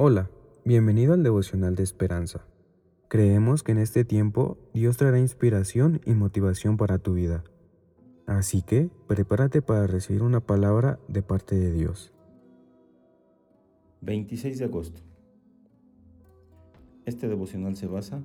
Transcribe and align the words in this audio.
Hola, 0.00 0.30
bienvenido 0.64 1.12
al 1.12 1.24
devocional 1.24 1.74
de 1.74 1.82
esperanza. 1.82 2.46
Creemos 3.08 3.64
que 3.64 3.72
en 3.72 3.78
este 3.78 4.04
tiempo 4.04 4.56
Dios 4.72 4.96
traerá 4.96 5.18
inspiración 5.18 6.00
y 6.06 6.12
motivación 6.12 6.76
para 6.76 7.00
tu 7.00 7.14
vida. 7.14 7.42
Así 8.24 8.62
que 8.62 8.90
prepárate 9.08 9.60
para 9.60 9.88
recibir 9.88 10.22
una 10.22 10.38
palabra 10.38 11.00
de 11.08 11.22
parte 11.22 11.56
de 11.56 11.72
Dios. 11.72 12.12
26 14.02 14.60
de 14.60 14.64
agosto. 14.66 15.02
Este 17.04 17.26
devocional 17.26 17.76
se 17.76 17.88
basa 17.88 18.22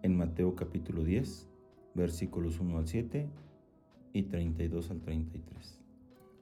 en 0.00 0.16
Mateo 0.16 0.56
capítulo 0.56 1.04
10, 1.04 1.46
versículos 1.92 2.58
1 2.58 2.78
al 2.78 2.88
7 2.88 3.28
y 4.14 4.22
32 4.22 4.90
al 4.90 5.02
33. 5.02 5.78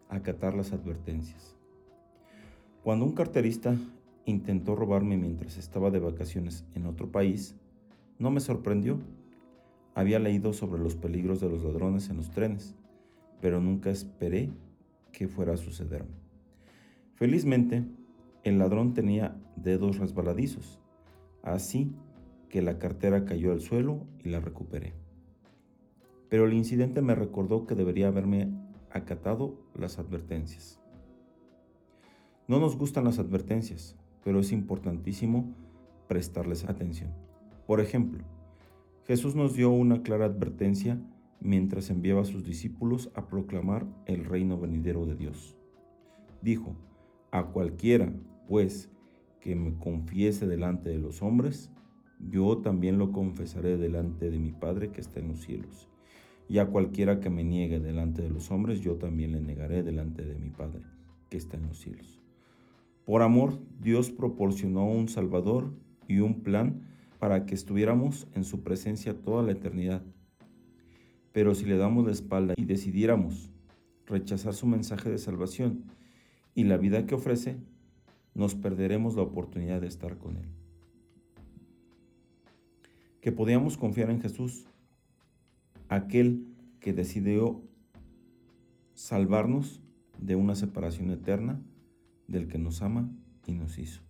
Acatar 0.09 0.55
las 0.55 0.73
advertencias. 0.73 1.57
Cuando 2.85 3.05
un 3.05 3.15
carterista 3.15 3.77
intentó 4.25 4.75
robarme 4.77 5.17
mientras 5.17 5.57
estaba 5.57 5.91
de 5.91 5.99
vacaciones 5.99 6.65
en 6.75 6.87
otro 6.87 7.11
país, 7.11 7.57
no 8.19 8.31
me 8.31 8.41
sorprendió. 8.41 8.99
Había 9.95 10.19
leído 10.19 10.53
sobre 10.53 10.81
los 10.81 10.95
peligros 10.95 11.41
de 11.41 11.49
los 11.49 11.65
ladrones 11.65 12.11
en 12.11 12.19
los 12.19 12.31
trenes, 12.31 12.77
pero 13.41 13.61
nunca 13.61 13.91
esperé 13.91 14.51
que 15.13 15.29
fuera 15.29 15.55
a 15.55 15.57
sucederme. 15.57 16.15
Felizmente, 17.15 17.85
el 18.45 18.59
ladrón 18.59 18.95
tenía 18.95 19.37
dedos 19.57 19.99
resbaladizos, 19.99 20.81
así 21.43 21.93
que 22.49 22.63
la 22.63 22.79
cartera 22.79 23.25
cayó 23.25 23.53
al 23.53 23.61
suelo 23.61 24.07
y 24.25 24.31
la 24.31 24.41
recuperé. 24.41 24.95
Pero 26.29 26.47
el 26.47 26.55
incidente 26.55 27.03
me 27.03 27.15
recordó 27.15 27.67
que 27.67 27.75
debería 27.75 28.09
haberme 28.09 28.53
acatado 28.91 29.55
las 29.75 29.99
advertencias. 29.99 30.81
No 32.49 32.59
nos 32.59 32.77
gustan 32.77 33.05
las 33.05 33.19
advertencias, 33.19 33.97
pero 34.25 34.41
es 34.41 34.53
importantísimo 34.53 35.55
prestarles 36.09 36.65
atención. 36.65 37.11
Por 37.67 37.81
ejemplo, 37.81 38.25
Jesús 39.07 39.35
nos 39.35 39.55
dio 39.55 39.71
una 39.71 40.03
clara 40.03 40.27
advertencia 40.27 41.01
mientras 41.41 41.91
enviaba 41.91 42.23
a 42.23 42.27
sus 42.27 42.45
discípulos 42.45 43.11
a 43.15 43.27
proclamar 43.27 43.87
el 44.07 44.25
reino 44.25 44.59
venidero 44.59 45.07
de 45.07 45.17
Dios. 45.17 45.57
Dijo, 46.43 46.77
a 47.31 47.47
cualquiera, 47.47 48.13
pues, 48.49 48.91
que 49.41 49.57
me 49.57 49.75
confiese 49.79 50.47
delante 50.47 50.91
de 50.91 50.99
los 50.99 51.23
hombres, 51.23 51.71
yo 52.29 52.59
también 52.59 52.99
lo 52.99 53.13
confesaré 53.13 53.79
delante 53.79 54.31
de 54.31 54.39
mi 54.39 54.53
Padre 54.53 54.91
que 54.91 55.01
está 55.01 55.21
en 55.21 55.29
los 55.29 55.41
cielos. 55.41 55.89
Y 56.49 56.59
a 56.59 56.67
cualquiera 56.67 57.21
que 57.21 57.31
me 57.31 57.45
niegue 57.45 57.81
delante 57.81 58.23
de 58.23 58.31
los 58.31 58.51
hombres, 58.51 58.81
yo 58.81 58.97
también 58.97 59.33
le 59.33 59.41
negaré 59.41 59.83
delante 59.83 60.25
de 60.25 60.35
mi 60.35 60.51
Padre 60.51 60.83
que 61.31 61.37
está 61.37 61.57
en 61.57 61.69
los 61.69 61.79
cielos. 61.79 62.20
Por 63.11 63.23
amor, 63.23 63.59
Dios 63.81 64.13
proporcionó 64.13 64.89
un 64.89 65.09
Salvador 65.09 65.73
y 66.07 66.21
un 66.21 66.45
plan 66.45 66.83
para 67.19 67.45
que 67.45 67.57
estuviéramos 67.57 68.29
en 68.37 68.45
su 68.45 68.63
presencia 68.63 69.21
toda 69.21 69.43
la 69.43 69.51
eternidad. 69.51 70.05
Pero 71.33 71.57
si 71.57 71.65
le 71.65 71.77
damos 71.77 72.07
la 72.07 72.13
espalda 72.13 72.55
y 72.57 72.67
decidiéramos 72.67 73.51
rechazar 74.07 74.55
su 74.55 74.69
mensaje 74.69 75.11
de 75.11 75.19
salvación 75.19 75.87
y 76.55 76.63
la 76.63 76.77
vida 76.77 77.05
que 77.05 77.17
ofrece, 77.17 77.57
nos 78.33 78.55
perderemos 78.55 79.17
la 79.17 79.23
oportunidad 79.23 79.81
de 79.81 79.89
estar 79.89 80.17
con 80.17 80.37
Él. 80.37 80.49
Que 83.21 83.33
podíamos 83.33 83.77
confiar 83.77 84.11
en 84.11 84.21
Jesús, 84.21 84.67
aquel 85.89 86.47
que 86.79 86.93
decidió 86.93 87.61
salvarnos 88.95 89.83
de 90.21 90.37
una 90.37 90.55
separación 90.55 91.11
eterna 91.11 91.61
del 92.31 92.49
que 92.49 92.59
nos 92.59 92.81
ama 92.83 93.11
y 93.47 93.53
nos 93.53 93.79
hizo. 93.79 94.01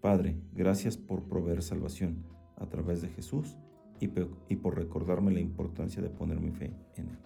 Padre, 0.00 0.36
gracias 0.52 0.96
por 0.96 1.24
proveer 1.24 1.62
salvación 1.62 2.24
a 2.56 2.66
través 2.66 3.02
de 3.02 3.08
Jesús 3.08 3.56
y, 4.00 4.56
por 4.56 4.76
recordarme 4.76 5.32
la 5.32 5.40
importancia 5.40 6.02
de 6.02 6.10
poner 6.10 6.40
mi 6.40 6.50
fe 6.50 6.72
en 6.96 7.08
Él. 7.08 7.18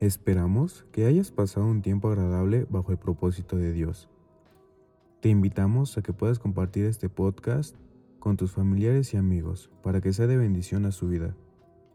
Esperamos 0.00 0.84
que 0.92 1.06
hayas 1.06 1.32
pasado 1.32 1.66
un 1.66 1.82
tiempo 1.82 2.08
agradable 2.08 2.66
bajo 2.70 2.92
el 2.92 2.98
propósito 2.98 3.56
de 3.56 3.72
Dios. 3.72 4.08
Te 5.20 5.28
invitamos 5.30 5.96
a 5.98 6.02
que 6.02 6.12
puedas 6.12 6.38
compartir 6.38 6.84
este 6.84 7.08
podcast 7.08 7.74
con 8.18 8.36
tus 8.36 8.52
familiares 8.52 9.14
y 9.14 9.16
amigos 9.16 9.70
para 9.82 10.00
que 10.00 10.12
sea 10.12 10.26
de 10.26 10.36
bendición 10.36 10.84
a 10.86 10.92
su 10.92 11.08
vida. 11.08 11.34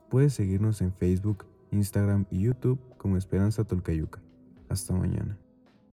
Puedes 0.09 0.33
seguirnos 0.33 0.81
en 0.81 0.91
Facebook, 0.93 1.45
Instagram 1.71 2.25
y 2.29 2.41
YouTube 2.41 2.79
como 2.97 3.17
Esperanza 3.17 3.63
Tolcayuca. 3.63 4.21
Hasta 4.67 4.93
mañana. 4.93 5.42